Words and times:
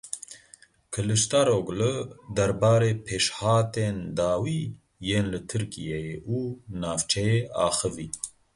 Kiliçdaroglu 0.91 1.89
derbarê 2.35 2.91
pêşhatên 3.05 3.97
dawî 4.17 4.61
yên 5.07 5.25
li 5.33 5.39
Tirkiyeyê 5.49 6.13
û 6.35 6.37
navçeyê 6.81 7.39
axivî. 7.67 8.07